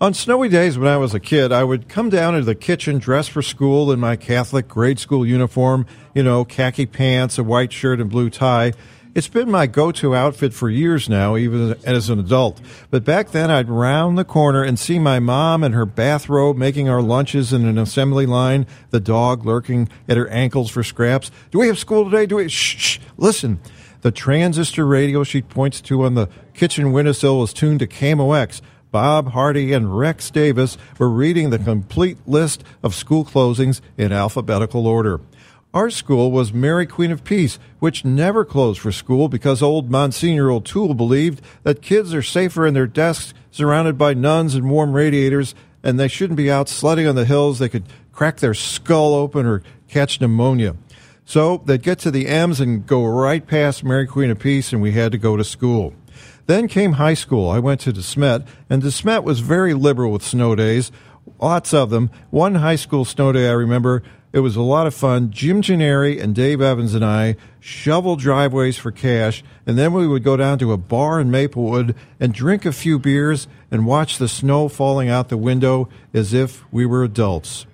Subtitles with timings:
[0.00, 2.98] On snowy days when I was a kid, I would come down into the kitchen
[2.98, 7.72] dressed for school in my Catholic grade school uniform, you know, khaki pants, a white
[7.72, 8.72] shirt, and blue tie.
[9.14, 12.60] It's been my go to outfit for years now, even as an adult.
[12.90, 16.88] But back then, I'd round the corner and see my mom in her bathrobe making
[16.88, 21.30] our lunches in an assembly line, the dog lurking at her ankles for scraps.
[21.52, 22.26] Do we have school today?
[22.26, 22.48] Do we?
[22.48, 22.98] Shh, shh.
[23.16, 23.60] Listen.
[24.00, 28.60] The transistor radio she points to on the kitchen windowsill was tuned to KMOX.
[28.94, 34.86] Bob Hardy and Rex Davis were reading the complete list of school closings in alphabetical
[34.86, 35.20] order.
[35.74, 40.48] Our school was Mary Queen of Peace, which never closed for school because old Monsignor
[40.48, 45.56] O'Toole believed that kids are safer in their desks surrounded by nuns and warm radiators,
[45.82, 47.58] and they shouldn't be out sledding on the hills.
[47.58, 50.76] They could crack their skull open or catch pneumonia.
[51.24, 54.80] So they'd get to the M's and go right past Mary Queen of Peace, and
[54.80, 55.94] we had to go to school.
[56.46, 57.50] Then came high school.
[57.50, 60.92] I went to DeSmet, and DeSmet was very liberal with snow days,
[61.40, 62.10] lots of them.
[62.30, 64.02] One high school snow day I remember
[64.34, 65.30] it was a lot of fun.
[65.30, 70.24] Jim Gennari and Dave Evans and I shoveled driveways for cash, and then we would
[70.24, 74.26] go down to a bar in Maplewood and drink a few beers and watch the
[74.28, 77.64] snow falling out the window as if we were adults.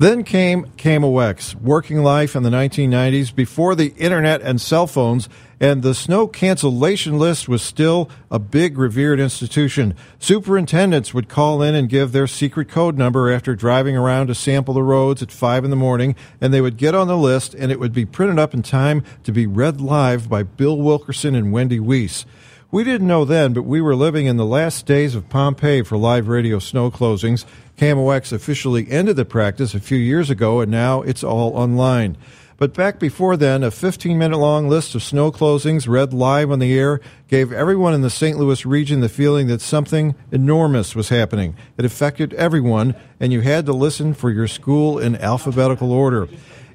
[0.00, 5.28] Then came KMOX, working life in the 1990s before the internet and cell phones,
[5.60, 9.94] and the snow cancellation list was still a big revered institution.
[10.18, 14.72] Superintendents would call in and give their secret code number after driving around to sample
[14.72, 17.70] the roads at 5 in the morning, and they would get on the list, and
[17.70, 21.52] it would be printed up in time to be read live by Bill Wilkerson and
[21.52, 22.24] Wendy Weiss.
[22.72, 25.98] We didn't know then, but we were living in the last days of Pompeii for
[25.98, 27.44] live radio snow closings.
[27.76, 32.16] KMOX officially ended the practice a few years ago, and now it's all online.
[32.58, 36.60] But back before then, a 15 minute long list of snow closings read live on
[36.60, 38.38] the air gave everyone in the St.
[38.38, 41.56] Louis region the feeling that something enormous was happening.
[41.76, 46.28] It affected everyone, and you had to listen for your school in alphabetical order.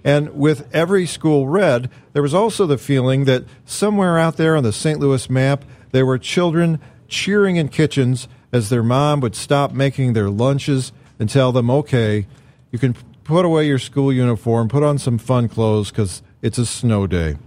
[0.05, 4.63] And with every school read, there was also the feeling that somewhere out there on
[4.63, 4.99] the St.
[4.99, 10.29] Louis map, there were children cheering in kitchens as their mom would stop making their
[10.29, 12.27] lunches and tell them, okay,
[12.71, 16.67] you can put away your school uniform, put on some fun clothes because it's a
[16.67, 17.37] snow day.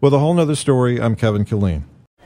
[0.00, 1.84] With a whole nother story, I'm Kevin Killeen.